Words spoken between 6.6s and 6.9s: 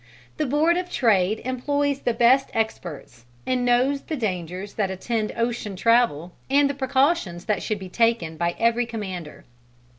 the